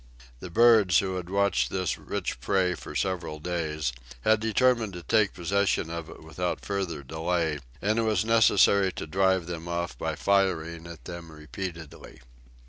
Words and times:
The 0.39 0.49
birds, 0.49 0.97
who 0.97 1.15
had 1.17 1.29
watched 1.29 1.69
this 1.69 1.95
rich 1.95 2.39
prey 2.39 2.73
for 2.73 2.95
several 2.95 3.37
days, 3.39 3.93
had 4.21 4.39
determined 4.39 4.93
to 4.93 5.03
take 5.03 5.31
possession 5.35 5.91
of 5.91 6.09
it 6.09 6.23
without 6.23 6.65
further 6.65 7.03
delay, 7.03 7.59
and 7.83 7.99
it 7.99 8.01
was 8.01 8.25
necessary 8.25 8.91
to 8.93 9.05
drive 9.05 9.45
them 9.45 9.67
off 9.67 9.95
by 9.99 10.15
firing 10.15 10.87
at 10.87 11.05
them 11.05 11.31
repeatedly. 11.31 12.19